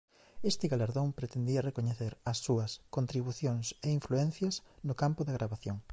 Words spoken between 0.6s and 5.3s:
galardón pretendía recoñecer as súas "contribucións e influencias no campo